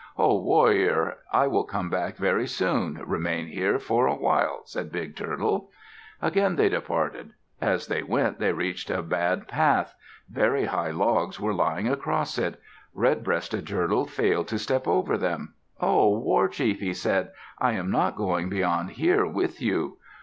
[0.17, 1.17] "Ho, warrior.
[1.31, 3.03] I will come back very soon.
[3.05, 5.69] Remain here for a while," said Big Turtle.
[6.23, 7.33] Again they departed.
[7.61, 9.93] As they went, they reached a bad path.
[10.27, 12.59] Very high logs were lying across it.
[12.95, 15.53] Redbreasted Turtle failed to step over them.
[15.75, 17.29] "Ho, O war chief," he said.
[17.59, 19.99] "I am not going beyond here with you."